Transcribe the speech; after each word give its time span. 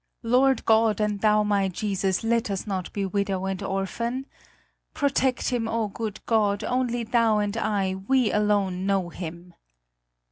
"Lord 0.23 0.65
God 0.65 0.99
and 0.99 1.21
Thou 1.21 1.43
my 1.43 1.67
Jesus, 1.67 2.23
let 2.23 2.49
us 2.49 2.65
not 2.65 2.91
be 2.91 3.05
widow 3.05 3.45
and 3.45 3.61
orphan! 3.61 4.25
Protect 4.95 5.49
him, 5.49 5.67
oh, 5.67 5.89
good 5.89 6.25
God; 6.25 6.63
only 6.63 7.03
Thou 7.03 7.37
and 7.37 7.55
I, 7.55 7.93
we 8.07 8.31
alone 8.31 8.87
know 8.87 9.09
him!" 9.09 9.53